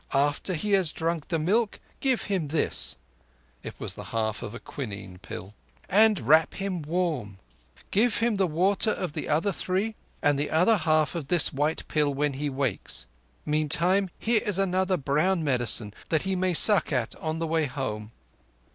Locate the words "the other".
9.13-9.51, 10.39-10.77